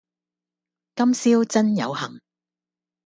[0.95, 2.19] 今宵真有幸